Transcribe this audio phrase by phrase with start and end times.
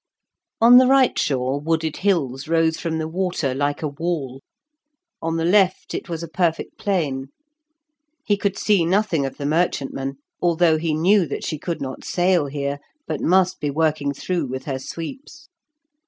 [0.59, 4.41] On the right shore, wooded hills rose from the water like a wall;
[5.21, 7.27] on the left, it was a perfect plain.
[8.25, 12.47] He could see nothing of the merchantman, although he knew that she could not sail
[12.47, 15.47] here, but must be working through with her sweeps.